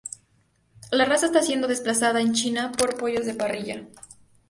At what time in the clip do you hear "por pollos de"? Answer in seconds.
2.75-3.35